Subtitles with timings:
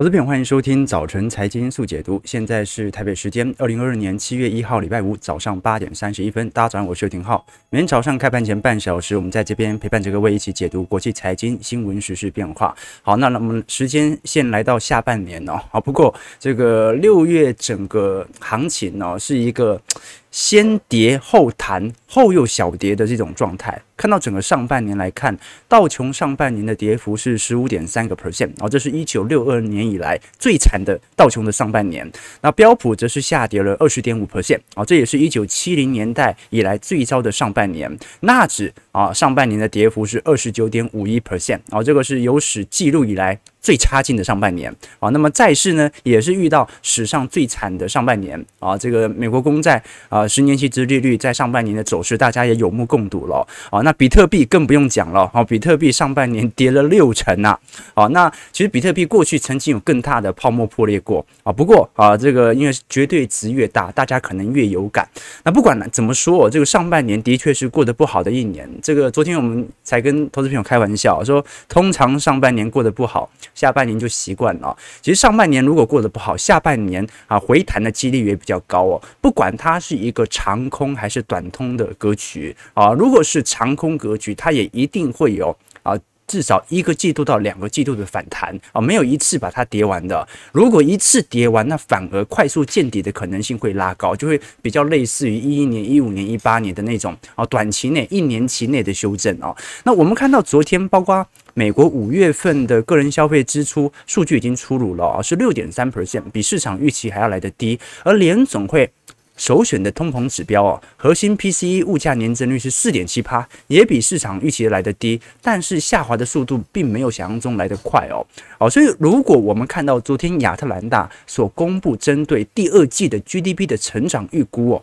[0.00, 2.22] 投资朋友，欢迎收听早晨财经速解读。
[2.24, 6.48] 现在是台北时间二零二二年七月一号礼拜五早上八点三十一分。
[6.50, 7.44] 大家早上，我是廷浩。
[7.68, 12.72] 每天早上开盘前半小时，我们在这边陪伴着各位一起解读国际财经新闻、时事变化。
[13.02, 15.60] 好，那那么时间线来到下半年哦。
[15.72, 19.82] 好，不过这个六月整个行情呢，是一个
[20.30, 23.80] 先跌后弹，后又小跌的这种状态。
[23.96, 25.36] 看到整个上半年来看，
[25.66, 32.08] 道琼上半年的跌幅是十五点三个 percent，啊，这是一九六二年以来最惨的道琼的上半年。
[32.40, 37.98] 那标普则是下跌了二十点五 percent，啊，这也是一九七零年代以来最糟的上半年。
[38.20, 44.74] 纳指啊，上半年的跌幅是二十九点五一 percent，啊，这个是有史记录以来最差劲的上半年。
[44.98, 48.44] 啊，那么债市呢，也是遇到史上最惨的上半年。
[48.58, 53.46] 啊，这个美国公债啊，十年期殖利率在上半年的走势，大家也有目共睹了。
[53.70, 57.56] 啊，那比特币更不用讲了，好，比特币上半年跌了六成呐，
[57.94, 65.08] 啊，那其实比特币过去曾经有更大的泡沫破裂过啊，不过啊，这个因为绝对值越大，大家可能越有感。
[65.44, 68.68] 那不管怎么说，这个上半年的确是过得不好的一年。
[68.88, 74.74] 这个昨天我们才跟投资朋友开玩笑说，通常上半年过得不好，下半年就习惯了。
[75.02, 79.02] 其实上半年如果过得不好，下半年啊回弹的几率也比较高哦。
[79.20, 85.92] 不管它是一个长空还是短通的格局啊，如果是长空格局，它也一定会有啊，
[86.28, 90.28] 至少一个季度到两个季度的反弹啊，没有一次把它跌完的。
[90.52, 99.56] 如果一次跌完，那反而快速见底的可能性会拉高，就会比较类似于一一年、一五年、一八年的那种啊，短期内一年期内的修正啊。
[99.84, 108.90] 那我们看到昨天，包括美国五月份的个人消费支出数据已经出炉了啊，是六点三 percent，比市场预期还要来得低，而联总会。
[109.38, 118.26] 首选的通膨指标哦，核心 PCE 物价年增率是四点七趴，也比市场预期来的低，但是下滑的速度并没有想象中来的快哦。
[118.58, 124.82] 哦，所以如果我们看到昨天亚特兰大所公布针对第二季的 GDP 的成长预估哦。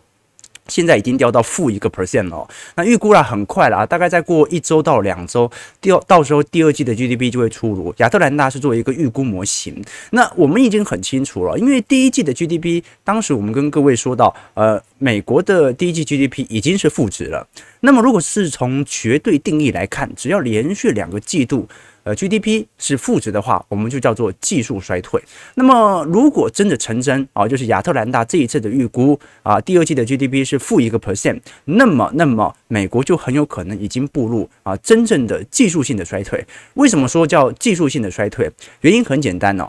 [0.68, 5.50] 现在已经掉到负一个 percent 了，那预估了很快了啊，大概再过一周到两周，
[5.80, 7.94] 第二到时候第二季的 GDP 就会出炉。
[7.98, 17.46] 亚特兰大是作为一个预估模型，那我们已经很清楚了，因为第一季的 GDP，当时我们跟各位说到，呃，美国的第一季 GDP 已经是负值了。
[17.80, 21.68] 那么如果是从绝对定义来看，只要连续两个季度，
[22.06, 25.20] 呃，GDP 是负值的话，我们就叫做技术衰退。
[25.56, 36.46] 那么，如果真的成真啊，就是亚特兰大这一次的预估啊，第二季的 GDP 是负一个 percent，那么，那么美国就很有可能已经步入啊真正的技术性的衰退。
[36.74, 38.48] 为什么说叫技术性的衰退？
[38.82, 39.68] 原因很简单哦，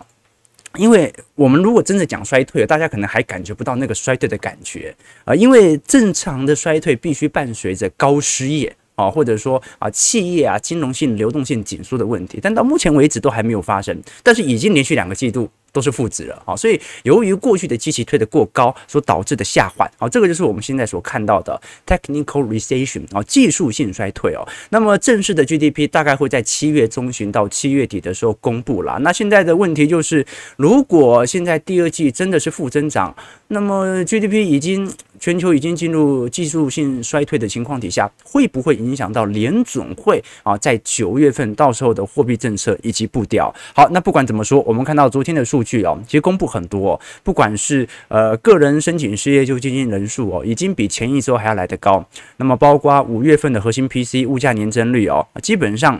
[0.75, 8.75] 因为我们如果真的讲衰退，大家可能还感觉不到那个衰退的感觉啊，因为正常的衰退必须伴随着高失业。
[8.97, 15.50] 啊，或者说啊，企业啊，金融性流动性紧缩的问题，但到目前为止都还没有发生，但是已经连续两个季度。
[15.74, 24.47] 都是负值了啊，所以由于过去的基期推得过高所导致的下滑啊，这个就是我们现在所看到的 technical recession 啊，技术性衰退哦。
[24.69, 28.97] 那么正式的 GDP 大概会在七月中旬到七月底的时候公布了。
[29.02, 30.25] 那现在的问题就是，
[30.56, 33.16] 如果现在第二季真的是负增长，
[33.50, 43.54] 那么 GDP 已经全球已经进入技术性衰退的情况底下，会不会影响到联准会啊在九月份到时候的货币政策以及步调？
[43.74, 45.84] 好，那不管怎么说，我们看到昨天的数据。
[45.84, 52.06] 哦，其实公布很多，不管是呃个人申请失业救济金人数哦，已经比前一周还要来得高。
[52.38, 56.00] 那么包括五月份的核心 P C 物价年增率哦，基本上。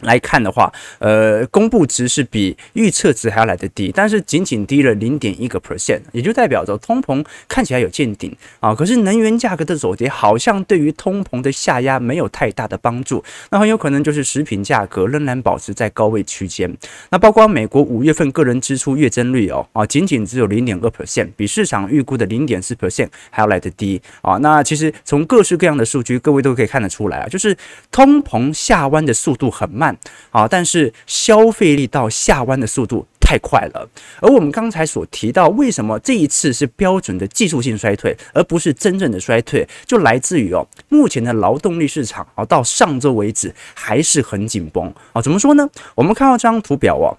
[0.00, 8.74] 来看的话，呃，公布值是比预测值还要来得低，但是仅仅低了零点一个 percent，也就代表着通膨看起来有见顶啊。
[8.74, 16.70] 可是能源价格的走跌好像对于通膨的下压没有太大的帮助，那很有可能就是食品价格仍然保持在高位区间。
[17.10, 24.36] 那包括美国五月份个人支出月增率哦啊，仅仅只有零点二 percent，比市场预估的零点四 percent 还要来得低啊。
[24.42, 27.56] 那其实从各式各样的数据，各位都可以看得出来啊，就是
[27.90, 29.85] 通膨下弯的速度很慢。
[30.30, 33.88] 啊，但是消费力到下弯的速度太快了，
[34.20, 45.20] 而我们刚才所提到，为什么这一次是标准的技术性衰退，而不是真正的衰退，就来自于哦，目前的劳动力市场啊，到上周为止还是很紧绷啊。
[45.20, 45.68] 怎么说呢？
[45.94, 47.16] 我们看到这张图表哦。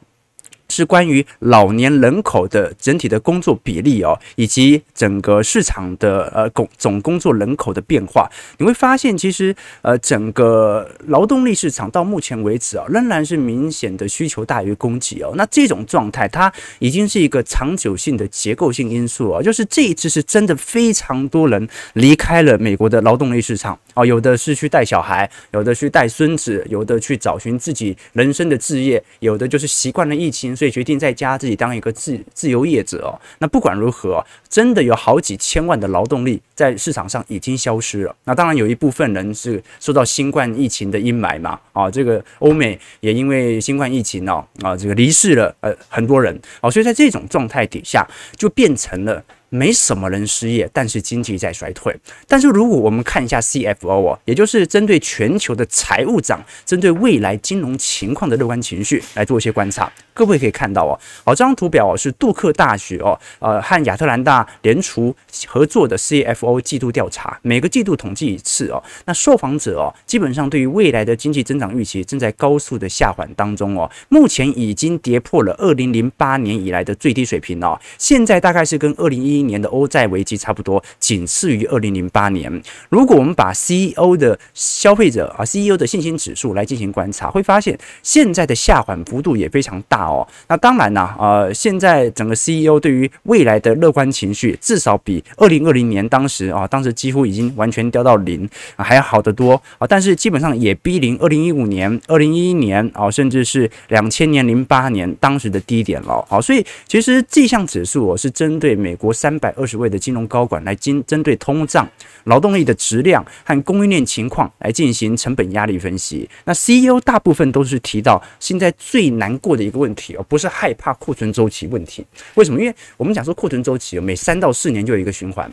[0.69, 8.29] 是关于老年人口的整体的工作比例哦，以及整个市场的呃工总工作人口的变化。
[8.57, 15.33] 你会发现，其实呃整个劳动力市场到目前为止啊，仍然是明显的需求大于供给哦。
[15.35, 33.19] 那这种状态，它已经是一个长久性的结构性因素啊，就是这一次是真的非常多人离开了美国的劳动力市场哦，有的是去带小孩，有的去带孙子，有的去找寻自己人生的置业，有的就是习惯了疫情，所以决定在家自己当一个自自由业者哦。
[33.39, 38.15] 那不管如何，真的有好几千万的劳动力在市场上已经消失了。
[38.25, 49.23] 那当然有一部分人是受到新冠疫情的阴霾嘛，啊，这个欧美也因为新冠疫情哦，啊，这个离世了呃很多人哦，所以在这种状态底下就变成了。
[49.49, 51.95] 没什么人失业，但是经济在衰退。
[52.27, 65.15] 但是如果我们看一下 CFO 哦，也就是针对全球的财务长，针对未来金融情况的乐观情绪来做一些观察，各位可以看到哦，好，这张图表是杜克大学哦，呃，和亚特兰大联储
[65.47, 68.83] 合作的 CFO 季度调查，每个季度统计一次哦。
[69.05, 82.61] 那受访者哦，基本上对于未来的经济增长预期正在高速的下缓当中哦，目前已经跌破了二零零八年以来的最低水平哦，现在大概是跟二零一一年的欧债危机差不多，仅次于二零零八年。
[82.89, 90.27] 如果我们把 CEO 的消费者啊，CEO 的信心指数来进行观察，会发现现在的下缓幅度也非常大哦。
[90.47, 99.87] 那当然呢，呃，现在整个 CEO 对于未来的乐观情绪，至少比二零二零年当时啊，当时几乎已经完全掉到零啊，还要好得多啊。
[99.87, 106.25] 但是基本上也逼临二零一五年、二零一一年啊，甚至是两千年、零八年当时的低点了。
[106.27, 111.85] 好，所以其实这项指数我是针对美国三三百二十位的金融高管来针针对通胀、
[112.23, 116.29] 劳动力的质量和供应链情况来进行成本压力分析。
[116.45, 122.05] 那 CEO 大部分都是提到现在最难过的一个问题哦，不是害怕库存周期问题。
[122.35, 122.61] 为什么？
[122.61, 125.51] 因为我们讲说库存周期每三到四年就有一个循环。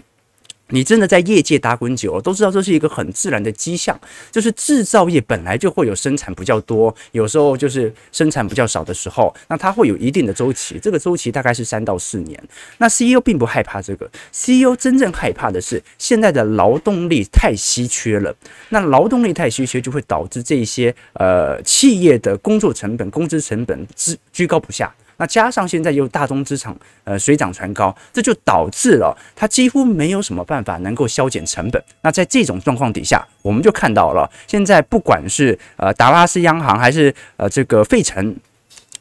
[0.68, 3.98] 你真的在业界打滚久了，都知道这是一个很自然的迹象，
[4.30, 12.42] 就是制造业本来就会有生产比较多，有时候就是生产比较少的时候，那它会有一定的周期，这个周期大概是三到四年。
[12.78, 18.34] 那 CEO 并不害怕这个，CEO 真正害怕的是现在的劳动力太稀缺了，
[18.70, 24.92] 那劳动力太稀缺就会导致这些呃企业的工作成本、工资成本居居高不下。
[25.16, 26.74] 那加上现在又大宗资产
[27.04, 31.82] 呃水涨船高，这就导致了它几乎没有什么办法能够削减成本。
[32.02, 38.34] 那在这种状况底下，我们就看到了现在不管是呃达拉斯央行还是呃这个费城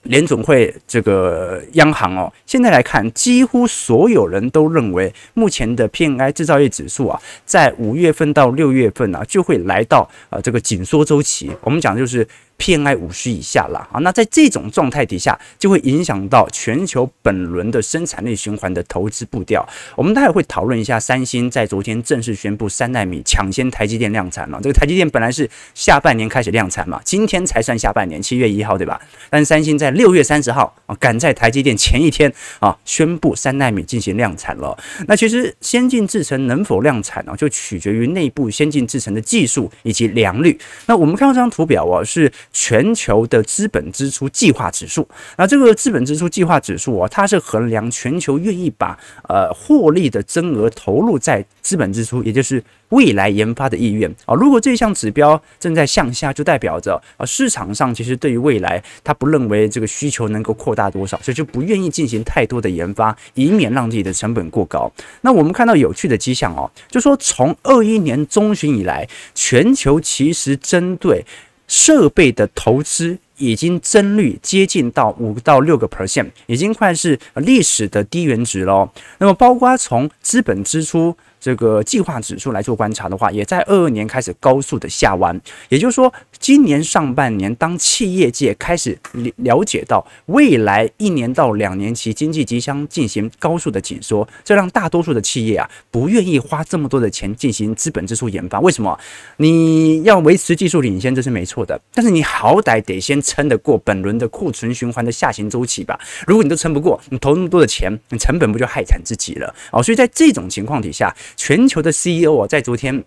[0.03, 11.51] 联总会这个央行哦，现在来看，几乎所有人都认为目前的 PMI 制造业指数啊，在五月份到六月份啊，就会来到呃这个紧缩周期。
[11.61, 12.27] 我们讲就是。
[12.63, 19.67] 偏爱五十以下了啊，那在这种状态底下，就会影响到全球本轮的生产力循环的投资步调。
[19.97, 24.61] 我们待会会讨论一下，三星在昨天正式宣布三纳米抢先台积电量产了。
[24.63, 28.97] 这个台积电本来是下半年开始量产嘛，今天才算下半年，七月一号对吧？
[29.29, 34.81] 但三星在六月三十号啊，赶在台积电前一天啊，宣布三纳米进行量产了。
[35.05, 40.57] 那其实先进制程能否量产呢，就取决于内部先进制程的技术以及良率。
[40.85, 42.31] 那我们看到这张图表啊，是。
[42.53, 45.05] 全球的资本支出计划指数，
[45.37, 48.97] 那这个资本支出计划指数啊，它是衡量全球愿意把
[49.27, 54.35] 呃获利的增额投入在资本支出，也就是未来研发的意愿啊。
[54.35, 64.91] 如果这项指标正在向下，就代表着啊市场上其实对于未来它不认为这个需求能够扩大多少，所以就不愿意进行太多的研发，以免让自己的成本过高。
[65.21, 71.25] 那我们看到有趣的迹象哦，就说从二一年中旬以来，全球其实针对
[71.73, 78.87] 设备的投资已经增率接近到五到六个 percent，已经快是历史的低原值了。
[79.17, 81.17] 那么，包括从资本支出。
[81.43, 85.37] 这个计划指数来做观察的话，也在二二年开始高速的下弯。
[85.67, 88.97] 也就是说，今年上半年，当企业界开始
[89.35, 98.61] 了解到未来一年到两年期经济即将进行高速的紧缩，这让大多数的企业啊不愿意花这么多的钱进行资本支出研发。
[98.61, 98.97] 为什么？
[99.35, 105.99] 你要维持技术领先，这是没错的，但是你好歹得先撑得过本轮的库存循环的下行周期吧。
[106.25, 109.53] 如果你都撑不过，你投那么多的钱，你成本不就害惨自己了？
[109.73, 111.13] 哦，所以在这种情况底下。
[111.35, 113.03] 全球的 CEO 啊，在昨天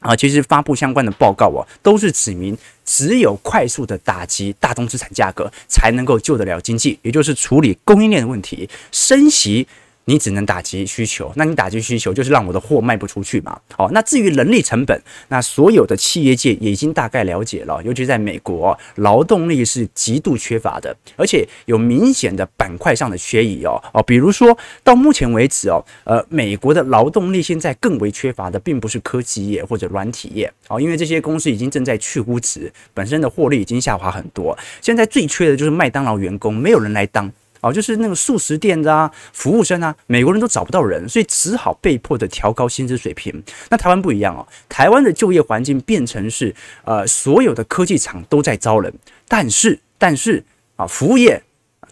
[0.00, 9.66] 啊，其实发布相关的报告啊，都是指明只有快速的打击大宗资产价格，才能够救得了经济，也就是处理供应链的问题，升息。
[10.08, 13.60] 你只能打击需求，那你打击需求就是让我的货卖不出去嘛。
[13.76, 14.98] 好，那至于人力成本，
[15.28, 37.30] 那所有的企业界也已经大概了解了，尤其在美国，劳动力是极度缺乏的，而且有明显的板块上的缺移哦哦，比如说到目前为止哦，呃，美国的劳动力现在更为缺乏的，并不是科技业或者软体业哦，因为这些公司已经正在去估值，本身的获利已经下滑很多，现在最缺的就是麦当劳员工，没有人来当。
[37.60, 43.42] 哦，就是那个素食店的啊，服务生啊，美国人都找不到人，所以只好被迫的调高薪资水平。
[43.70, 48.92] 那台湾不一样哦，台湾的就业环境变成是呃，所有的科技厂都在招人，
[49.26, 50.44] 但是但是
[50.76, 51.42] 啊，服务业。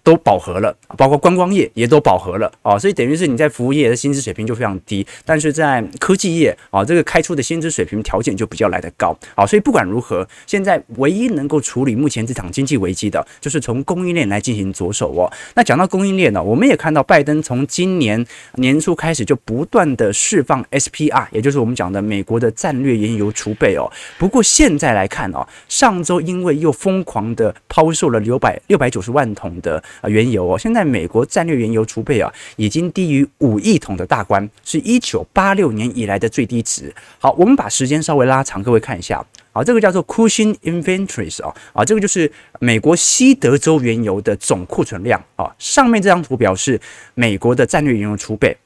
[0.06, 15.26] 都饱和了，包括观光业也都饱和了啊，所以等于是你在服务业的薪资水平就非常低，但是在科技业啊，这个开出的薪资水平条件就比较来得高啊，所以不管如何，现在唯一能够处理目前这场经济危机的，就是从供应链来进行着手哦。
[15.56, 23.90] 那讲到供应链呢，我们也看到拜登从今年年初开始就不断的释放 SPR，也就是我们讲的美国的战略原油储备哦。
[24.18, 29.82] 不过现在来看哦，上周因为又疯狂的抛售了六百六百九十万桶的。
[30.00, 36.94] 啊，原油哦，现在美国战略原油储备啊，已经低于五亿桶的大关，是一九八六年以来的最低值。
[37.18, 45.54] 好，我们把时间稍微拉长，各位看一下，啊，这个叫做 Cushion Inventories 啊，啊，这个就是美国西德州原油的总库存量啊。
[45.58, 46.80] 上面这张图表示
[47.14, 48.56] 美国的战略原油储备。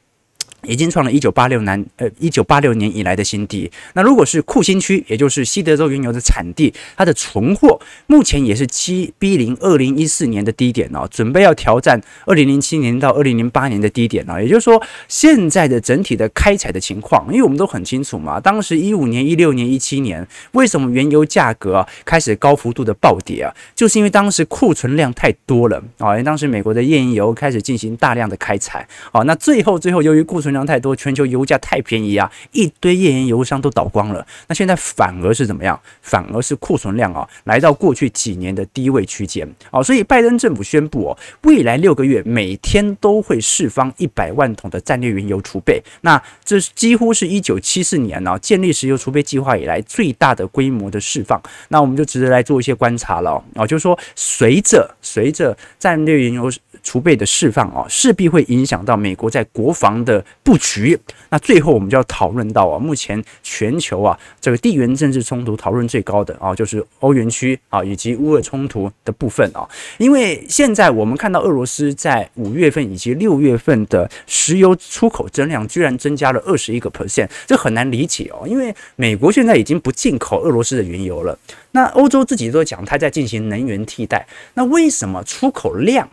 [0.67, 3.71] 已经创了1986年，呃，1986年以来的新低。
[3.95, 14.41] 那如果是库欣区，也就是西德州原油的产地，它的存货目前也是七逼零2014年的低点哦，准备要挑战2007年到2008年的低点哦。
[14.41, 23.55] 也就是说，现在的整体的开采的情况，因为我们都很清楚嘛，当时15年、16年、17年，为什么原油价格开始高幅度的暴跌啊？
[23.75, 34.27] 就是因为当时库存量太多了啊，因为当时美国的页岩油开始进行大量的开采啊，那最后最后由于库存量太多，全球油价太便宜啊，一堆页岩油商都倒光了。
[34.49, 35.79] 那现在反而是怎么样？
[36.03, 39.83] 反而是库存量啊，来到过去几年的低位区间啊。
[39.83, 45.83] 所以拜登政府宣布哦，未来六个月每天都会释放一百万桶的战略原油储备。
[46.03, 51.41] 那这几乎是一九七四年呢建立石油储备计划以来最大的规模的释放。
[51.69, 56.51] 那我们就值得来做一些观察了啊，就是说随着随着战略原油
[56.83, 60.99] 储备的释放啊，势必会影响到美国在国防的布局。
[61.29, 69.69] 那最后我们就要讨论到啊，目前全球啊这个地缘政治冲突讨论最高的啊，就是欧元区啊以及乌俄冲突的部分啊。
[69.99, 78.47] 因为现在我们看到俄罗斯在五月份以及六月份的石油出口增量居然增加了二十一个 percent，这很难理解哦。
[78.47, 81.39] 因为美国现在已经不进口俄罗斯的原油了，
[81.73, 86.09] 那欧洲自己都讲它在进行能源替代，那为什么出口量？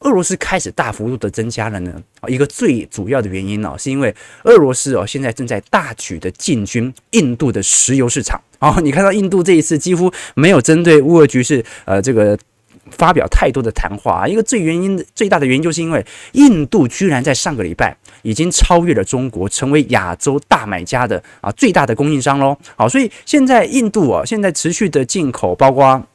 [0.00, 2.00] 俄罗斯开始大幅度的增加了呢？
[2.28, 8.40] 一个最主要的原因呢，是因为俄罗斯哦，现在正在大举的进军印度的石油市场。
[8.58, 12.38] 哦， 你看到印度这一次几乎没有针对乌俄局势，呃，这个
[12.90, 14.28] 发表太多的谈话。
[14.28, 22.56] 一个最原因最大的原因，就是因为印度居然在上个礼拜已经超越了中国，成为亚洲大买家的啊最大的供应商喽。
[22.76, 26.06] 好，所以现在印度啊，现在持续的进口，包括。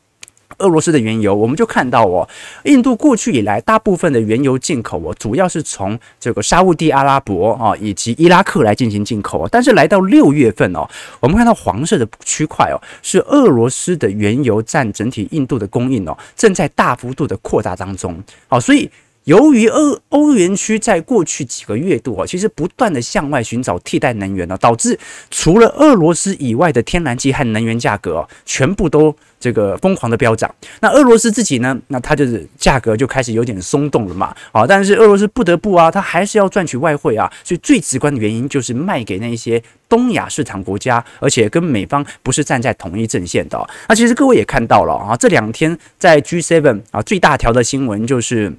[0.57, 2.27] 俄罗斯的原油，我们就看到哦，
[2.63, 10.87] 印度过去以来大部分的原油进口哦，主要是从这个沙乌地阿拉伯啊以及伊拉克来进行进口哦，但是来到六月份哦，
[11.19, 18.21] 我们看到黄色的区块哦，是俄罗斯的原油占整体印度的供应哦，正在大幅度的扩大当中。
[18.47, 18.89] 好，所以。
[19.25, 24.97] 由于欧欧元区在过去几个月度啊，其实不断的向外寻找替代能源呢，导致
[25.29, 30.53] 除了俄罗斯以外的天然气和能源价格全部都这个疯狂的飙涨。
[30.79, 34.35] 那俄罗斯自己呢，那它就是价格就开始有点松动了嘛。
[34.51, 43.69] 啊，但是俄罗斯不得不啊，它还是要赚取外汇啊，所以最直观的原因就是卖给那些东亚市场国家，而且跟美方不是站在同一阵线的。
[43.87, 48.51] 那其实各位也看到了啊，这两天在 G7 啊最大条的新闻就是。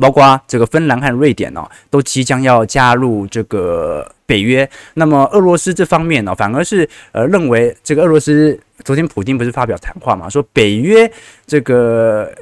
[0.00, 4.68] 包括这个芬兰和瑞典哦，都即将要加入这个北约。
[4.94, 11.10] 那么俄罗斯这方面呢，反而是呃认为这个俄罗斯昨天普京不是发表谈话嘛，说北约
[11.46, 12.32] 这个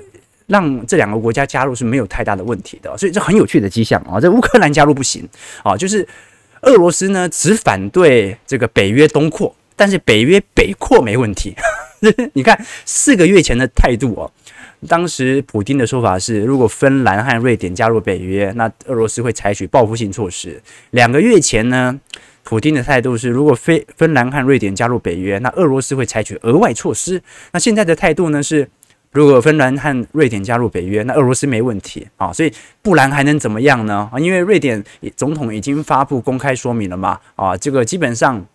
[0.46, 4.20] 让这两个国家加入是没有太大的问题的，所以这很有趣的迹象啊。
[4.20, 5.28] 这乌克兰加入不行
[5.62, 6.06] 啊， 就是
[6.62, 11.54] 俄罗斯呢只反对这个北约东扩，但是北约北扩没问题。
[12.32, 14.30] 你看四个月前的态度哦。
[14.88, 20.60] 当时普丁的说法是，如果芬兰和瑞典加入北约，那俄罗斯会采取报复性措施。
[20.90, 22.00] 两个月前呢，
[22.42, 27.22] 普丁的态度是，如果非芬兰和瑞典加入北约，那俄罗斯会采取额外措施。
[27.52, 28.68] 那现在的态度呢是，
[29.12, 32.32] 如果芬兰和瑞典加入北约，那俄罗斯没问题啊。
[32.32, 34.08] 所以不然还能怎么样呢？
[34.12, 34.82] 啊，因为瑞典
[35.14, 37.20] 总统已经发布公开说明了嘛。
[37.36, 38.46] 啊，这个基本上。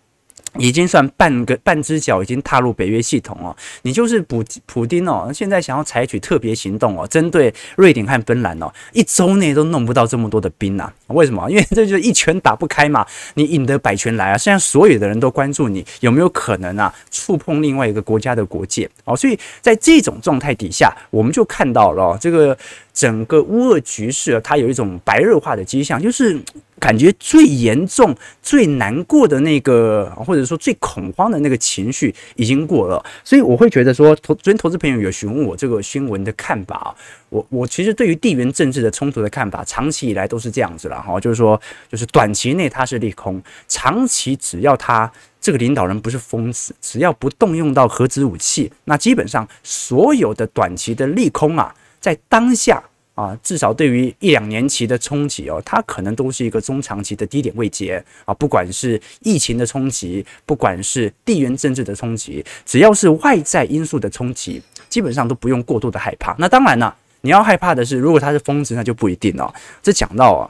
[0.58, 10.90] 已经算半个半只脚已经踏入北约系统哦，你就是普普丁哦，现在想要采取特别行动哦，针对瑞典和芬兰哦，一周内都弄不到这么多的兵呐？
[11.08, 11.48] 为什么？
[11.50, 14.38] 因为这就是一拳打不开嘛，你引得百拳来啊！
[14.38, 22.56] 现在所有的人都关注你有没有可能啊触碰另外一个国家的国界哦，所以在这种状态底下，我们就看到了这个。
[22.96, 26.34] 整个乌俄局势啊，它有一种白热化的迹象，就是
[26.80, 33.04] 感觉最严重、最难过的那个，或者说最恐慌的那个情绪已经过了。
[33.22, 36.88] 所以我会觉得说，投昨天投资朋友有询问我这个新闻的看法啊，
[37.28, 41.60] 我我其实对于地缘政治的冲突的看法，长期以来都是这样子了哈，就是说，
[41.92, 51.74] 就是短期内它是利空，长期只要他这个领导人不是疯子，只要不动用到核子武器，那基本上所有的短期的利空啊。
[52.06, 52.80] 在当下
[53.16, 58.32] 啊，至少对于一两年期的冲击哦，它可能都是一个中长期的低点位阶啊。
[58.34, 66.32] 不管是疫情的冲击，不管是地缘政治的冲击，只要是外在因素的冲击，基本上都不用过度的害怕。
[66.38, 69.52] 那当然了，你要害怕的是，如果他是疯子，那就不一定了。
[69.82, 70.46] 这讲到啊，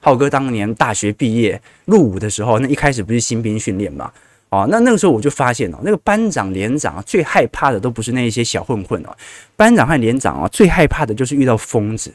[0.00, 4.10] 浩哥当年大学毕业入伍的时候，那一开始不是新兵训练嘛？
[4.54, 9.10] 哦，那那个时候我就发现哦，那个班长、连长啊，最害怕的都不是那一些小混混哦，
[9.56, 12.12] 班长和连长啊，最害怕的就是遇到疯子。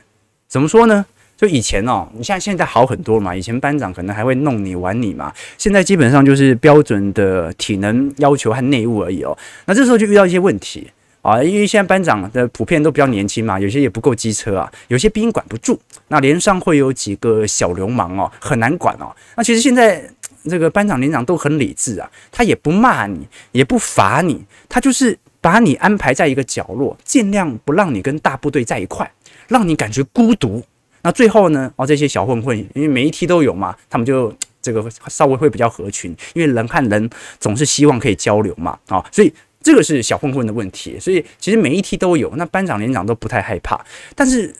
[0.47, 1.05] 怎么说呢？
[1.35, 9.37] 就以前哦，你像现在好很多嘛，以前班长可能还会弄你、玩你嘛，现在基本上就是标准的体能要求和内务而已哦。
[9.65, 10.89] 那这时候就遇到一些问题
[11.21, 19.15] 啊，因为现在班长的普遍都比较年轻嘛，有些也不够机车啊，有些兵管不住，那连上会有几个小流氓哦，很难管哦。
[19.35, 20.09] 那其实现在。
[20.45, 29.11] 这个班长连长都很理智啊，他也不骂你，也不罚你，他就是把你安排在一个角落，尽量不让你跟大部队在一块，
[29.49, 30.63] 让你感觉孤独。
[31.01, 40.99] 那最后呢，哦，这些小混混，因为每一梯都有嘛，他们就这个稍微会比较合群，因为人和人总是希望可以交流嘛，啊，所以这个是小混混的问题。
[40.99, 43.79] 所以其实每一梯都有，那班长连长都不太害怕，
[44.15, 44.55] 但是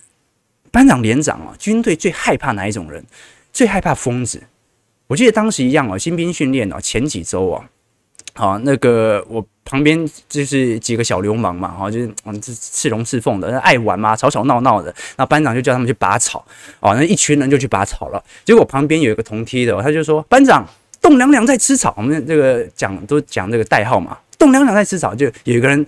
[0.72, 3.03] 班长连长啊，军队最害怕哪一种人？
[3.51, 4.41] 最害怕疯子。
[5.08, 7.65] 我记得当时一样哦，新兵训练哦，前几周啊，
[8.36, 14.94] 好，那个我旁边就是几个小流氓嘛，哈，就是嗯，这刺龙刺凤的，爱玩嘛，吵吵闹闹的。
[15.18, 16.46] 那班长就叫他们去拔草，
[16.79, 18.24] 哦，那一群人就去拔草了。
[18.46, 20.63] 结果旁边有一个同梯的，他就说：“班长，
[21.01, 25.86] 栋梁梁在吃草。”我们这个讲都讲这个代号嘛，栋梁梁在吃草，就有一个人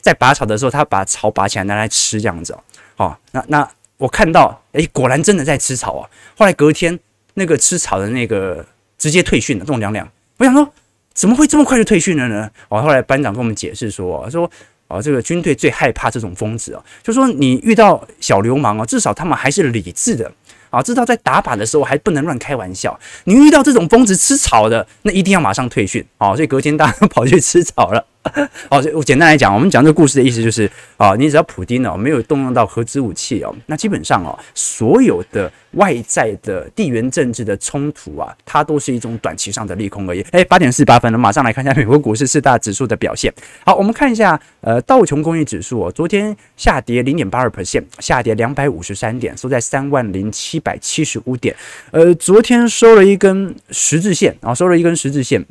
[0.00, 2.62] 在拔草的时候，他把草拔起来拿来吃这样子哦。
[2.98, 6.08] 哦，那那我看到，诶，果然真的在吃草啊。
[6.36, 6.96] 后来隔天。
[7.34, 8.66] 那个吃草的那个
[8.98, 10.06] 直接退训了，栋梁梁。
[10.38, 10.68] 我想说，
[11.14, 12.50] 怎么会这么快就退训了呢？
[12.68, 14.50] 哦，后来班长跟我们解释说，说
[14.88, 20.30] 哦，这个军队最害怕这种疯子哦，就说你遇到小流氓哦，至少他们还是理智的
[20.70, 22.98] 啊，知道在打靶的时候还不能乱开玩笑。
[23.24, 26.34] 你遇到这种疯子吃草的，那一定要马上退训啊。
[26.34, 28.04] 所以隔天大家跑去吃草了。
[28.70, 40.20] 哦，我简单来讲，我们讲这个故事的意思就是啊，你只要普丁哦没有动用到核子武器哦，那基本上哦，所有的外在的地缘政治的冲突啊，它都是一种短期上的利空而已。
[40.32, 43.32] 哎，八点四八分了，马上来看一下美国股市四大指数的表现。
[43.64, 51.54] 好，我们看一下呃道琼工业指数哦，昨天下跌零点八二 percent，下跌两百五十三点，收在三万零七百七十五点。
[51.90, 55.44] 呃，昨天收了一根十字线，然后收了一根十字线。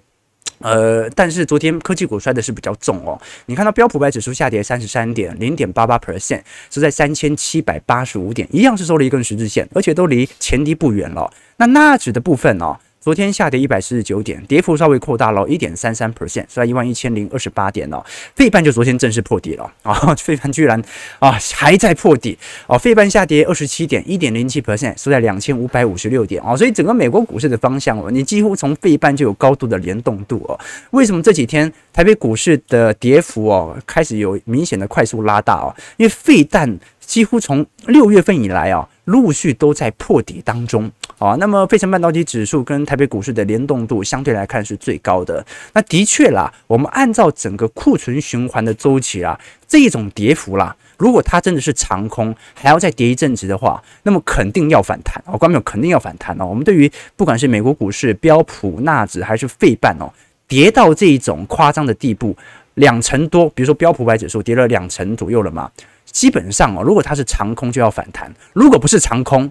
[0.60, 3.20] 呃，但是昨天科技股摔的是比较重哦。
[3.48, 11.32] 你看到标普百指数下跌三十三点零点八八 percent，是在三千七百八十五点，一样是收了一根十字线，而且都离前低不远了。
[11.58, 12.78] 那纳指的部分哦。
[13.02, 18.04] 昨天下跌一百四十九点，跌幅稍微扩大了一点三三 percent，收在一万一千零二十八点哦。
[18.36, 19.94] 费半就昨天正式破底了啊！
[20.20, 20.82] 费半居然
[21.20, 22.78] 啊还在破底哦。
[22.78, 26.58] 费半下跌二十七点一点零七 percent，收在两千五百五十六点哦。
[26.58, 30.60] 所以整个美国股市的方向哦，你几乎从费半就有高度的联动度哦。
[30.92, 35.74] 为什么这几天台北股市的跌幅哦开始有明显的快速拉大哦？
[35.96, 40.90] 因为费半几乎从六月份以来啊，陆续都在破底当中。
[41.18, 45.46] 啊，那么费城半导体指数跟台北股市的联动度相对来看是最高的。
[45.74, 56.46] 那的确啦，我们按照整个库存循环的周期啦，这种跌幅啦，如果它真的是长空，还要再跌一阵子的话，那么肯定要反弹哦，观众肯定要反弹哦。
[56.46, 60.08] 我们对于不管是美国股市、标普、纳指还是费半哦，
[60.48, 62.34] 跌到这一种夸张的地步，
[62.76, 65.70] 两成多，比如说标普百指数跌了两成左右了嘛，
[66.12, 69.50] 基本上哦，如果它是长空就要反弹，如果不是长空。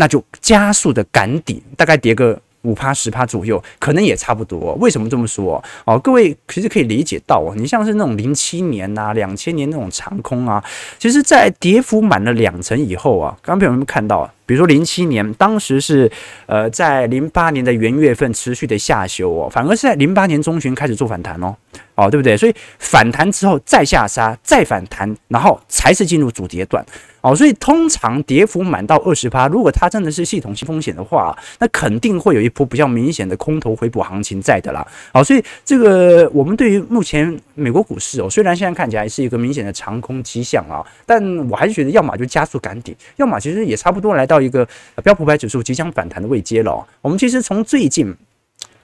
[0.00, 4.72] 那就加速的赶底，大概跌个五趴十趴左右，可能也差不多。
[4.74, 5.60] 为什么这么说？
[5.84, 10.62] 哦，各位其实可以理解到哦，你像是那种零七年呐、两千年那种长空啊，
[11.00, 14.32] 其实在跌幅满了两成以后啊，刚刚朋友们看到啊？
[14.48, 16.10] 比如说零七年，当时是
[16.46, 21.54] 呃在零八年的元月份持续的下修哦，反而是在零八年中旬开始做反弹哦，
[21.96, 22.34] 哦对不对？
[22.34, 26.82] 所以反弹之后再下杀，再反弹，然后才是进入主跌段。
[27.20, 34.86] 哦，所以通常跌幅满到二十趴，如果它真的是系统性风险的话，那肯定会有一波比较明显的空头回补行情在的啦。
[35.12, 44.66] 好，所以这个我们对于目前美国股市哦，虽然现在看起来是一个明显的长空迹象啊，但我还是觉得要么就加速赶底，要么其实也差不多来到一个
[45.02, 46.86] 标普百指数即将反弹的位阶了。
[47.00, 48.16] 我们其实从最近。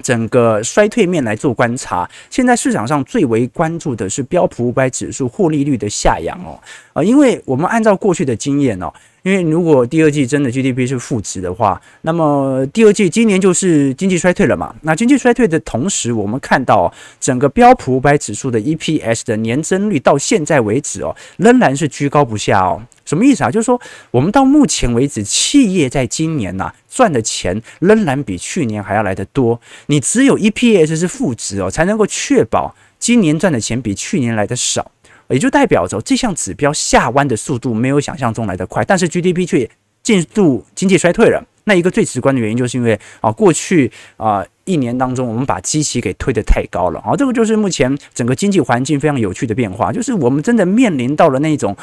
[0.05, 6.61] 整个衰退面来做观察，现在市场上最为关注的是标普五百指数获利率的下扬哦，
[6.93, 14.75] 啊，因为我们按照过去的经验哦，因为如果第二季真的 GDP 是负值的话，那么第二季今年就是经济衰退了嘛。
[14.83, 22.83] 那经济衰退的同时，我们看到整个标普五百指数的 EPS 的年增率到现在为止哦，仍然是居高不下哦。
[23.07, 23.51] 什么意思啊？
[23.51, 29.61] 就是说，我们到目前为止，企业在今年呐赚的钱仍然比去年还要来得多。
[29.87, 34.93] 你只有 EPS 是负值哦，才能够确保今年赚的钱比去年来的少，
[35.29, 39.69] 也就代表着这项指标下弯的速度没有想象中来的快，但是 GDP 却
[40.05, 41.45] 进入经济衰退了。
[41.67, 51.75] 那一个最直观的原因，就是因为啊，过去啊一年当中，我们把基期给推得太高了啊，这个就是目前整个经济环境非常有趣的变化，就是我们真的面临到了那种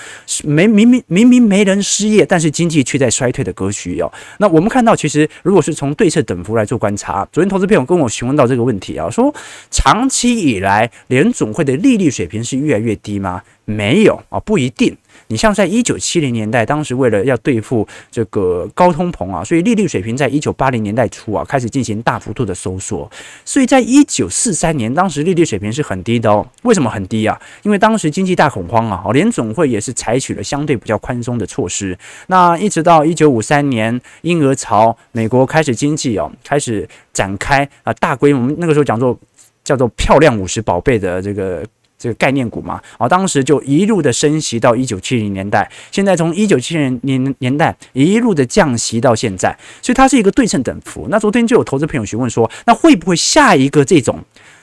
[0.43, 4.11] 没明明明明没人失业，但是经济却在衰退的格局哦。
[4.37, 9.33] 那我们看到，其实如果是从对策等幅来做观察，昨天投资朋友跟我询问到这个问题啊，说
[9.71, 13.41] 长期以来联总会的利率水平是越来越低吗？
[13.65, 14.95] 没有啊，不一定。
[15.31, 23.09] 你像在一九七零年代，当时为了要对付这个高通膨啊，所以利率水平在一九八零年代初啊开始进行大幅度的收缩。
[23.45, 26.45] 所以在一九四三年，当时利率水平是很低的哦。
[26.63, 27.39] 为什么很低啊？
[27.63, 31.97] 因为当时经济大恐慌啊，联总会也是采取了相对比较宽松的措施。
[32.27, 39.17] 那一直到一九五三年婴儿潮，美国开始经济哦开始展开啊大规模，那个时候讲做
[39.63, 41.63] 叫做漂亮五十宝贝的这个。
[42.01, 51.05] 这个概念股嘛，啊，当时就一路的升息到一九七零年代，现在从一九七零年年代一路的降息到现在，所以它是一个对称等幅。
[51.11, 54.17] 那昨天就有投资朋友询问说，那会不会下一个这种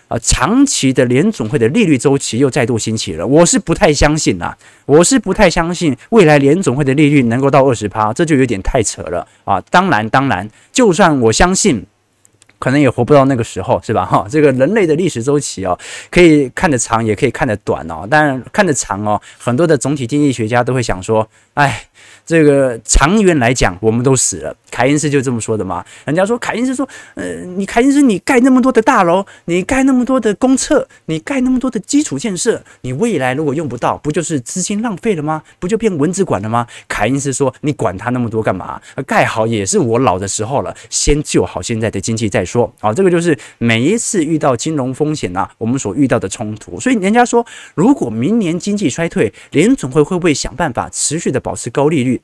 [0.09, 3.25] 啊长期的联总会的利率周期又再度兴起了？
[3.25, 9.63] 我是不太相信啊，我是不太相信未来联总会的利率能够到二十趴，这就有点太扯了啊。
[9.71, 11.87] 当然，当然，就算我相信。
[12.59, 14.05] 可能也活不到那个时候，是吧？
[14.11, 15.79] 哈，这个人类的历史周期啊，
[16.11, 18.07] 可以看得长，也可以看得短哦。
[18.11, 21.85] 当然，看得长哦，很多的总体经济学家都会想说，哎。
[22.29, 24.55] 这个长远来讲，我们都死了。
[24.71, 25.85] 凯因斯就这么说的嘛。
[26.05, 27.25] 人家说凯因斯说，呃，
[27.57, 35.43] 你凯因斯你盖那么多的大楼，你盖那么多的公厕，你盖那么多的基础建设，你未来如果用不到，不就是资金浪费了吗？
[35.59, 36.67] 不就变蚊子馆了吗？
[36.87, 38.81] 凯因斯说，你管他那么多干嘛？
[39.07, 42.73] 盖好也是我老的时候了，先救好现在的经济再说。
[42.81, 46.79] 好，这个就是每一次遇到金融风险啊，我们所遇到的冲突。
[46.79, 52.21] 所以人家说，如果明年经济衰退，联总会会不会想办法持续的保持高利率？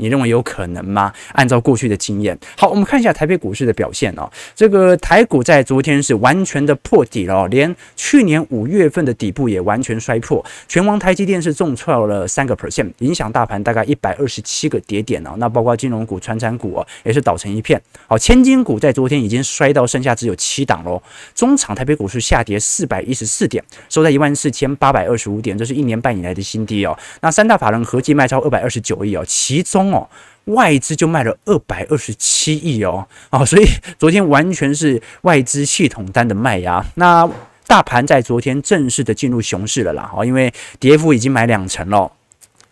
[0.00, 1.12] 你认为有可能吗？
[1.32, 4.30] 按照过去的经验，好，我们看一下台北股市的表现哦。
[4.54, 10.44] 这个台股在昨天是完全的破底了，连去年五月份的底部也完全摔破。
[10.68, 15.30] 全网台积电是重挫了三个 percent，影响大盘大概一百二十七个跌点哦。
[15.38, 17.82] 那包括金融股、传产股哦，也是倒成一片。
[18.06, 21.02] 好，千金股在昨天已经摔到剩下只有七档喽。
[21.34, 26.96] 中场台北股市下跌四百一十四点，收在一万四千八百二十五点，这是一年半以来的新低哦。
[27.20, 29.87] 那三大法人合计卖超二百二十九亿哦，其中。
[29.92, 30.08] 哦，
[30.44, 33.66] 外资就卖了二百二十七亿哦，哦，所以
[33.98, 36.84] 昨天完全是外资系统单的卖压。
[36.94, 37.28] 那
[37.66, 42.10] 大盘在昨天正式的进入熊市了啦，哦，因为跌幅已经买两成了，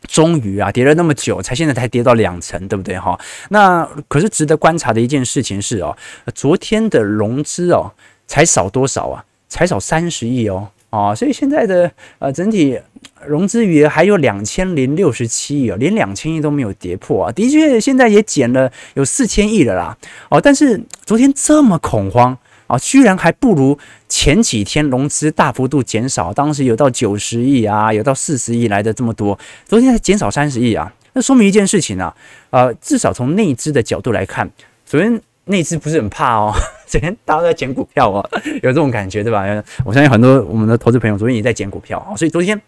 [0.09, 3.19] 终于啊，跌了那么久，才现在才跌到两成，对不对哈？
[3.51, 5.97] 那可是值得观察的一件事情是哦，
[6.35, 7.93] 昨天的融资哦，
[8.27, 9.25] 才少多少啊？
[9.49, 10.69] 才少三十亿哦。
[10.91, 12.81] 哦，所以现在的呃整体
[13.29, 17.33] 融资余额还有两千零六十七亿哦，连两千亿都没有跌破啊。
[17.33, 19.97] 的确，现在也减了有四千亿了啦。
[20.31, 22.37] 哦，但是昨天这么恐慌
[22.67, 32.15] 啊，居然还不如前几天融资大幅度减少，当时有到九十亿啊，有到四十亿来的这么多，昨天才减少三十亿啊，那说明一件事情啊，
[32.51, 34.51] 呃，至少从内资的角度来看，
[34.85, 35.21] 昨天。
[35.49, 36.53] 内资不是很怕哦，
[36.89, 39.45] 昨天大家都在捡股票哦，有这种感觉对吧？
[39.85, 42.61] 我相信很多我们的投资朋友昨天也在捡股票啊，所以昨天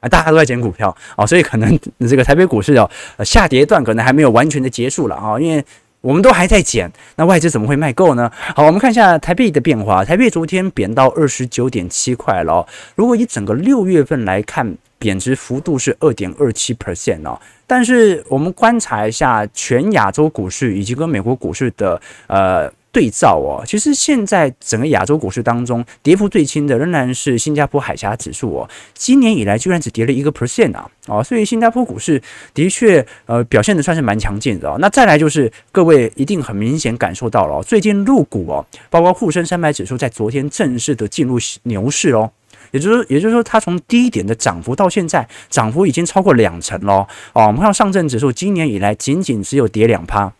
[0.00, 1.78] 啊大家都在减股票啊，所以可能
[2.08, 2.90] 这个台北股市哦
[3.24, 5.64] 下跌段可能还没有完全的结束了啊，因为
[6.00, 8.30] 我们都还在减，那外资怎么会卖够呢？
[8.54, 12.64] 好，我们看一下台币的变化，台币昨天贬到二十九点七块了。
[12.94, 17.40] 如果以整个六月份来看，贬值幅度是二点二七 percent 哦。
[17.66, 22.72] 但是我们观察一下全亚洲股市以及跟美国股市的呃。
[22.96, 32.18] 对照哦，其实现在整个亚洲股市当中，跌幅最轻的仍然是新加坡海峡指数哦，今年以来居然只跌了一个 percent 啊，哦，所以新加坡股市
[32.54, 34.78] 的确呃表现的算是蛮强劲的哦。
[34.80, 42.30] 那再来就是各位一定很明显感受到了，最近陆股哦，包括沪深三百指数在昨天正式的进入牛市哦，
[42.70, 47.48] 也就是也就是说它从低点的涨幅到现在涨幅已经超过两成了哦。
[47.48, 50.32] 我们看上证指数今年以来仅仅只有跌两趴。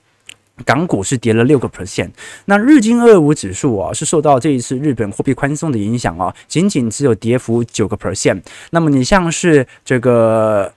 [0.65, 2.11] 港股是跌了六个 percent，
[2.47, 8.43] 那日经二二五指数啊是受到这一次日本货币宽松的影响啊，仅仅只有跌幅九个 percent。
[8.71, 10.73] 那么你像是这个。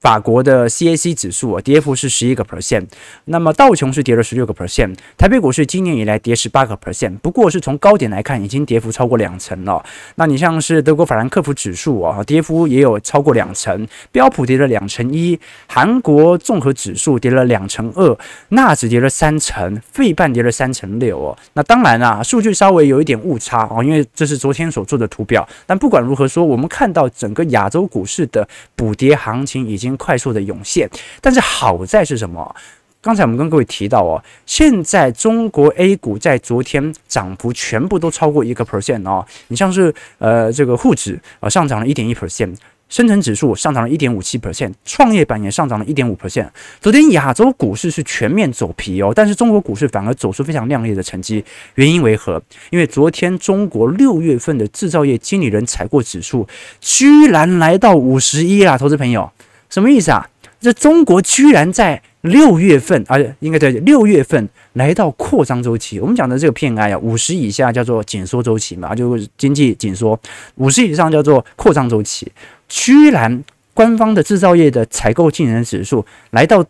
[0.00, 2.86] 法国的 CAC 指数啊，跌幅是十一个 percent，
[3.24, 9.84] 那么道琼是跌了十六个 percent，台北股市今年以来跌十八个 percent，不过是从高点来看，已经跌幅超过两成了。
[10.14, 18.16] 那你像是德国法兰克福指数啊，跌幅也有超过两成，标普跌了两成一，韩国综合指数跌了两成二，
[18.50, 21.36] 纳指跌了三成，费半跌了三成六哦。
[21.54, 29.87] 那当然啊，数据稍微有一点误差哦，因为这是昨天所做的图表，但不管如何说，我们看到整个亚洲股市的补跌行情已经。
[29.96, 30.88] 快速的涌现，
[31.20, 32.54] 但是好在是什么？
[33.00, 42.54] 刚才我们跟各位提到哦，现在中国 A 股在昨天涨幅全部都超过一个 percent 哦，你像是呃这个沪指啊上涨了一点一 percent。
[42.90, 46.48] 深成指数上涨了一点五七 percent，创业板也上涨了一点五 percent。
[46.80, 51.44] 昨天亚洲股市是全面走皮哦，但是中国股市反而走出非常亮丽的成绩。
[51.74, 52.42] 原因为何？
[52.70, 56.48] 因为昨天中国六月份的制造业经理人采购指数
[56.80, 58.78] 居然来到五十一啊！
[58.78, 59.30] 投资朋友，
[59.68, 60.28] 什么意思啊？
[60.60, 66.00] 这中国居然在六月份，啊，应该在六月份来到扩张周期。
[66.00, 70.18] 我们讲的这个 PMI 啊，五十以下叫做紧缩周期嘛，就是经济紧缩；
[70.56, 72.30] 五十以上叫做扩张周期。
[72.66, 76.64] 居然官方的制造业的采购经理指数来到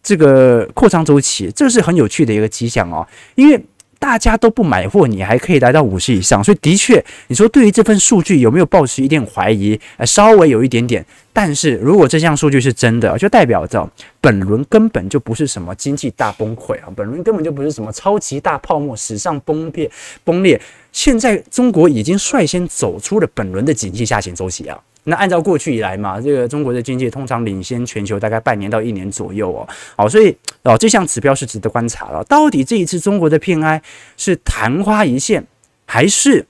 [0.00, 3.04] 这个扩张周期，这是很有趣的一个迹象哦。
[3.34, 3.60] 因为
[4.06, 9.78] 大家都不买货，你还可以来到五十以上，所以的确，你说对于这份数据有没有抱持一点怀疑？
[9.96, 11.04] 呃，稍微有一点点。
[11.32, 13.90] 但是如果这项数据是真的，就代表着
[14.20, 19.90] 本轮根本就不是什么经济大崩溃啊，本轮根本就不是什么超级大泡沫史上崩裂
[20.22, 20.60] 崩裂。
[20.92, 24.78] 现在中国已经率先走出了本轮的经济下行周期啊。
[25.08, 29.66] 那按照过去以来嘛，这个中国的经济通常领先全球大概半年到一年左右哦。
[29.96, 32.22] 好，所以哦，这项指标是值得观察了。
[32.24, 33.80] 到底这一次中国的 PMI
[34.16, 35.46] 是昙花一现，
[35.86, 36.44] 还是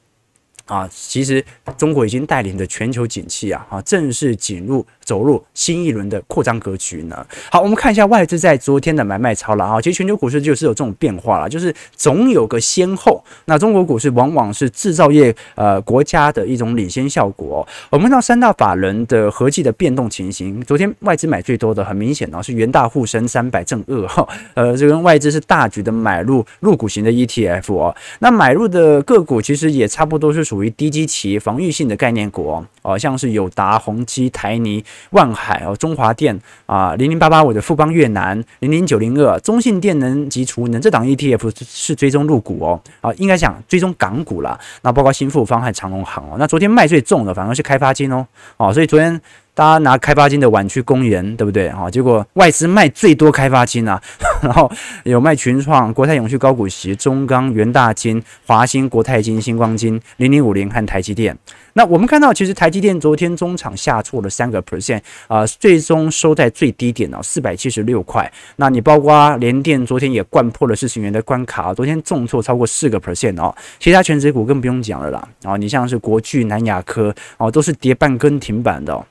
[0.66, 1.42] 啊，其实
[1.78, 4.86] 中国已经带领着全球景气啊，啊，正式进入。
[5.06, 7.24] 走入新一轮的扩张格局呢？
[7.48, 9.80] 好，我们看一下外资在昨天的买卖超了啊。
[9.80, 13.22] 其实全球股市就是有这种变化了，就是总有个先后。
[13.44, 17.64] 那中国股市往往是制造业呃国家的一种领先效果。
[17.88, 27.94] 我们看到三大法人的合计的变动情形，昨天外资买最多的很明显呢是元大沪深三百正二哈，呃，这个外资是大举的买入入股型的 ETF 哦。
[28.18, 34.82] 那买入的个股其实也差不多是属属于低基期防御性的概念股哦，哦，像是友达、宏基、台泥。
[35.10, 44.58] 万海哦，中华电啊，零零八八五的富邦越南，零零九零二中信电能及储能这档 ETF 是追踪入股哦，啊，应该讲追踪港股啦。
[44.80, 49.20] 那包括新富方和长隆行哦，那昨天卖最重的反而是开发金哦，哦，所以昨天。
[49.56, 51.68] 大家拿开发金的碗去公园，对不对？
[51.68, 53.98] 啊，结果外资卖最多开发金啊，
[54.42, 54.70] 然后
[55.04, 61.34] 有卖群创、国泰永续高股息、中钢、元大金、华兴、国泰金、星光金、零零五零和台积电。
[61.72, 68.30] 那我们看到，其实台积电昨天中场下挫了三个 percent 啊，最终收在最低点哦，四百七十六块。
[68.56, 73.54] 那你包括联电昨天也掼破了四十元的关卡，昨天重挫超过四个 percent 哦。
[73.78, 79.02] 其他权值股更不用讲了啦，啊，你像是国巨、南亚科哦，都是跌半根停板的。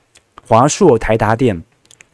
[0.46, 1.62] 华硕、台达电、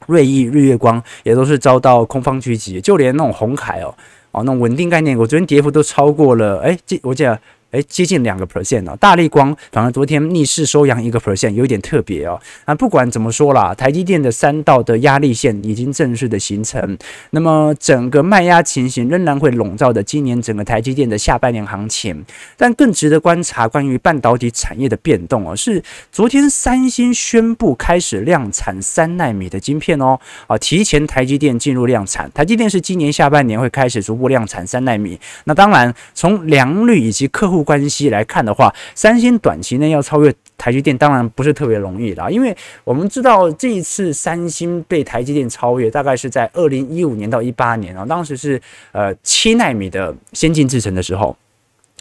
[0.06, 3.94] 瑞昱、日月光也都是遭到空方狙击，就连那种红海哦，
[4.30, 7.38] 哦，那种稳定概念我，昨天跌幅都超过了，哎，这我记得。
[7.72, 12.40] 诶，接近两个 percent 哦，大力光反而昨天逆势收阳一个 percent，有点特别哦。
[12.64, 16.96] 啊，不管怎么说啦，台积电的三道的压力线已经正式的形成，
[17.30, 22.24] 那么整个卖压情形仍然会笼罩着今年整个台积电的下半年行情。
[22.56, 35.18] 但更值得观察关于半导体产业的变动哦，是昨天三星宣布开始量产三纳米的晶片哦，啊，提前台积电进入量产，台积电是今年下半年会开始逐步量产三纳米。
[35.44, 42.28] 那当然从良率以及客户关系来看的话，三星短期内要超越台积电，当然不是特别容易啦。
[42.30, 48.60] 因为我们知道这一次三星被台积电超越，大概是在二零一五年到一八年啊，当时是
[48.92, 51.36] 呃七纳米的先进制程的时候。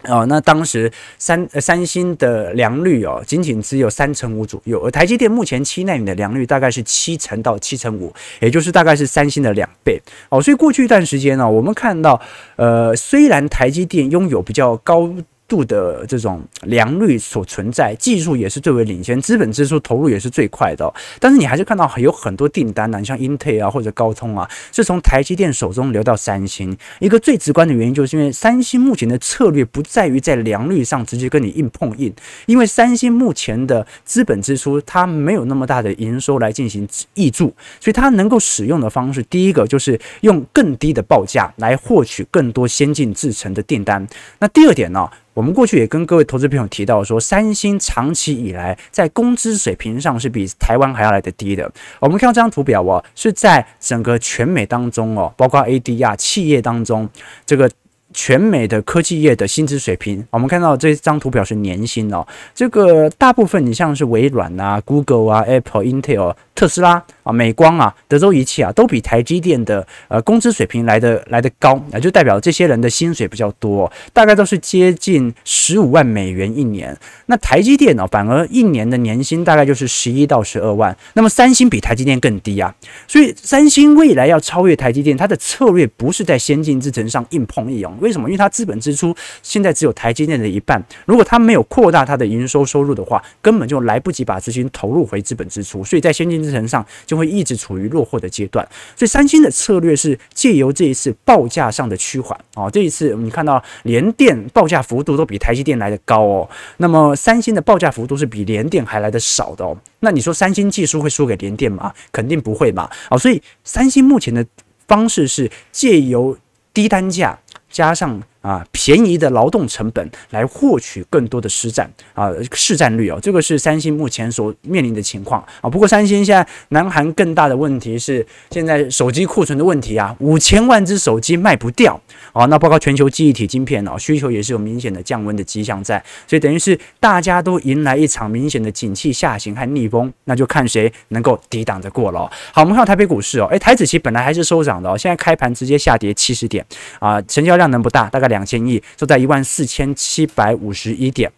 [0.06, 10.02] 哦，那当时三三星的良率哦，仅仅只有三成五左右，而台积电目前七纳米的良率大概是七成到七成五，也就是大概是三星的两倍。
[10.30, 12.20] 哦，所以过去一段时间呢，我们看到，
[12.56, 15.08] 呃，虽然台积电拥有比较高。
[15.52, 20.90] 度的这种良率所存在，技术也是最为领先，资本支出投入也是最快的。
[21.20, 26.78] 但是你还是看到有很多订单呢，你像英特尔啊或者高通啊，是从台积电手中流到三星。
[27.02, 32.14] 一个最直观的原因，就是因为三星目前的策略不在于在良率上直接跟你硬碰硬，
[32.46, 44.08] 因为三星目前的资本支出它没有那么大的营收来进行挹注，所以它能够使用的方式，第一个就是用更低的报价来获取更多先进制程的订单。
[44.40, 45.10] 那第二点呢？
[45.34, 51.72] 我们过去也跟各位投资朋友提到说，三星长期以来在工资水平上是比台湾还要来得低的。
[52.00, 57.08] 我们看到这张图表哦，是在整个全美当中哦，包括 ADR 企业当中，
[57.46, 57.70] 这个
[58.14, 66.36] 全美的科技业的薪资水平，我们看到这张图表是年薪哦，这个大部分你像是微软啊、Google 啊、Apple、Intel。
[66.54, 76.98] 特斯拉啊、美光啊、德州仪器啊，都比台积电的呃工资水平来的来的高，那就代表这些人的薪水比较多，大概都是接近十五万美元一年。
[77.28, 80.96] 那台积电呢，反而一年的年薪大概就是十一到十二万。
[81.14, 82.74] 那么三星比台积电更低啊，
[83.08, 87.82] 所以三星未来要超越台积电，它的策略不是在先进制程上硬碰硬。
[88.00, 88.28] 为什么？
[88.30, 95.84] 因为它资本支出现在只有台积电的一半，如果它没有扩大它的营收收入的话，根本就来不及把资金投入回资本支出。
[95.84, 111.94] 所以在先进制程上就会一直处于落后的阶段，所以三星的策略是借由这一次报价上的趋缓啊，这一次我们看到联电报价幅度都比台积电来的高哦，那么三星的报价幅度是比联电还来的少的哦，那你说三星技术会输给联电吗？
[112.14, 114.46] 肯定不会嘛，啊，所以三星目前的
[114.88, 116.38] 方式是借由
[116.74, 117.38] 低单价
[117.70, 118.24] 加上。
[118.42, 125.70] 啊，便宜的劳动成本来获取更多的市占啊，市占率哦，这个是三星目前所面临的情况啊。
[125.70, 132.02] 不过三星现在南韩更大的问题是现在手机库存的问题啊，五千万只手机卖不掉
[132.34, 132.46] 啊。
[132.46, 142.22] 那包括全球记忆体晶片哦，需求也是有明显的降温的迹象在，所以等于是大家都迎来一场明显的景气下行和逆风，那就看谁能够抵挡得过了。
[142.52, 146.66] 好，我们看到台北股市哦，诶，台指期本来还是收涨的哦，现在开盘直接下跌七十点
[147.00, 148.31] 啊，成交量能不大，大概。
[148.32, 151.32] 两千亿，就在一万四千七百五十一点，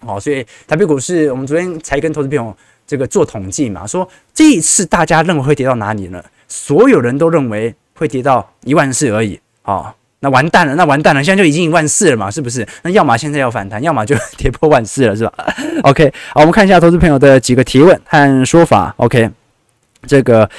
[0.00, 6.24] 哦，所以台北股市，我们昨天才跟投资朋友这个做统计嘛，说这一次大家认为会跌到哪里呢？
[6.48, 12.66] 所有人都认为会跌到一万四而已，哦，那完蛋了，那完蛋了，现在就已经一万四了嘛，是不是？
[12.82, 15.32] 那要么现在要反弹，要么就 跌破万四了，是吧
[15.82, 18.94] ？OK，好，我们看一下投资朋友的几个提问和说法。
[18.96, 19.30] OK，
[20.06, 20.50] 这个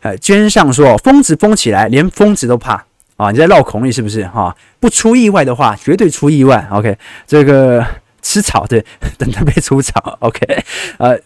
[0.00, 2.84] 呃，娟上说，疯子疯起来，连疯子都怕。
[3.18, 4.24] 啊，你在绕口令是不是？
[4.28, 6.64] 哈，不出意外的话，绝对出意外。
[6.70, 7.84] OK，这个
[8.22, 8.84] 吃草对，
[9.18, 10.16] 等着被出草。
[10.20, 10.40] OK，
[10.98, 11.18] 呃，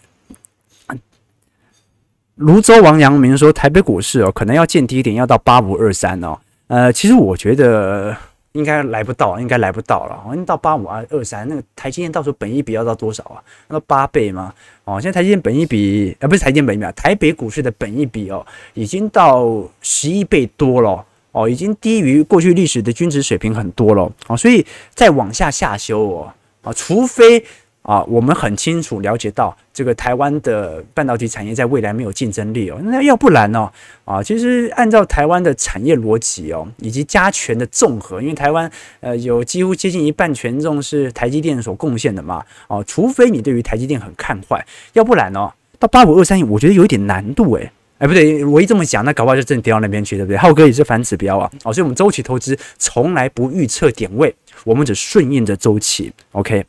[2.33, 6.35] 泸州王阳明说，台北股市哦，可能要见低点，要到八五二三哦。
[6.65, 8.17] 呃，其实我觉得
[8.53, 10.19] 应该来不到，应该来不到了。
[10.23, 13.37] 好像到八五二二三，那个台积电到时候本益比要到多少啊？
[13.67, 14.51] 那八倍吗？
[14.85, 21.05] 哦，现在台积电本益比，呃，不是台积电本益比啊，台北股市的本益比哦，已经到十一倍多了。
[21.33, 24.65] 哦已经低于过去历史的均值水平很多了哦，所以
[24.95, 27.43] 再往下下修哦啊，除非
[27.81, 33.69] 啊我们很清楚了解到这个台湾的半导体产业在未来没有竞争力哦，那要不然呢
[34.05, 47.71] 啊，其实按照台湾的产业逻辑哦，以及加权的综合，因为台湾呃有几乎接近一半权重是台积电所贡献的嘛哦，除非你对于台积电很看坏，要不然呢到八五二三，我觉得有一点难度诶。
[48.03, 50.37] 哎，不对，我一这么讲，那搞不好就真的跌到那边去，对不对？
[50.37, 54.35] 浩哥也是反指标啊，哦，所以我们周期投资从来不预测点位，
[54.65, 56.11] 我们只顺应着周期。
[56.33, 56.65] OK，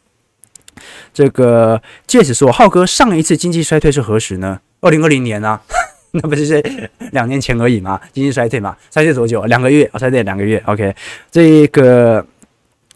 [1.13, 4.61] 这个戒指说，浩哥上一次经济衰退是何时呢？
[4.81, 5.61] 二零二零年啊，
[6.13, 8.01] 那不是是两年前而已吗？
[8.13, 9.45] 经济衰退嘛，衰退多久？
[9.47, 10.63] 两个月，哦，衰退两个月。
[10.67, 10.95] OK，
[11.33, 12.25] 这个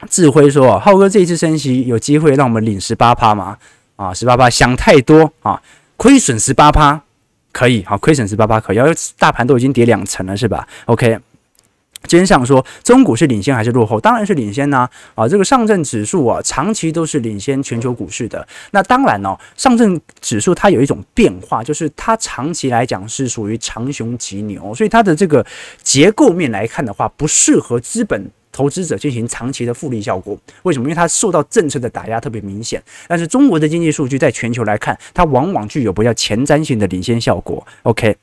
[0.09, 3.59] 智辉说，浩哥这一次升息有机会让我们领十八趴吗？
[3.97, 5.61] 啊，十八趴想太多啊，
[5.97, 7.03] 亏损十八趴。
[7.53, 8.87] 可以，好，亏损十八八可以，要
[9.19, 11.19] 大盘都已经跌两成了，是吧？OK，
[12.05, 14.01] 今天想说，中股是领先还是落后？
[14.01, 14.91] 当然是领先呐、啊！
[15.17, 18.47] 啊，这个上证指数啊，长期都是领先全球股市的。
[18.71, 25.45] 那当然哦，上证指数它有一种变化，就是它长期来讲是属于长熊急牛，所以它的这个
[25.83, 28.31] 结构面来看的话，不适合资本。
[28.53, 30.39] 投资者进行长期的复利效果。
[30.63, 30.85] 为什么？
[30.85, 32.83] 因为它受到政策的打压特别明显。
[33.07, 37.67] 但是中国的经济数据在全球来看，它往往具有比较前瞻性的领先效果。
[37.83, 38.17] OK。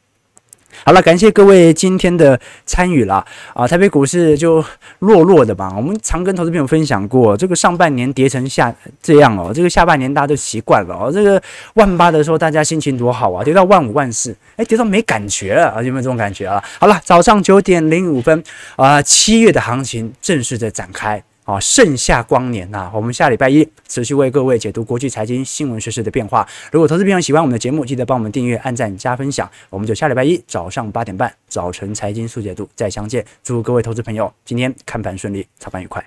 [0.83, 3.25] 好了，感谢各位今天的参与啦。
[3.53, 3.67] 啊！
[3.67, 4.63] 台北股市就
[4.99, 5.71] 弱弱的吧。
[5.75, 11.12] 我们常跟投资朋友分享过，这个上半年跌成下这样哦，这个下半年大家都习惯了哦。
[11.12, 11.41] 这个
[11.75, 16.63] 万八的时候，大家心情多好啊，跌到万五万四，哎，跌到没感觉了啊，有没有这种感觉啊？
[16.79, 18.43] 好了，早上九点零五分
[18.75, 21.23] 啊，七月的行情正式的展开。
[21.46, 26.46] 啊，盛夏光年呐、啊，我们下礼拜一持续为各位解读国际财经新闻时事的变化。
[26.71, 29.50] 如果投资朋友喜欢我们的节目，记得帮我们订阅、按赞、加分享。
[29.69, 33.23] 我们就下礼拜一早上八点半，早晨财经速解读再相见。
[33.43, 36.04] 祝各位投资朋友今天看盘顺利，操盘愉快。